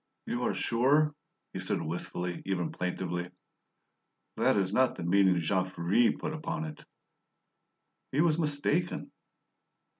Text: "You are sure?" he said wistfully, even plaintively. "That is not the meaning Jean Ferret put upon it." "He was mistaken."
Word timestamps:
"You 0.25 0.41
are 0.41 0.55
sure?" 0.55 1.13
he 1.53 1.59
said 1.59 1.79
wistfully, 1.79 2.41
even 2.45 2.71
plaintively. 2.71 3.29
"That 4.35 4.57
is 4.57 4.73
not 4.73 4.95
the 4.95 5.03
meaning 5.03 5.39
Jean 5.41 5.69
Ferret 5.69 6.17
put 6.17 6.33
upon 6.33 6.65
it." 6.65 6.83
"He 8.11 8.19
was 8.19 8.39
mistaken." 8.39 9.11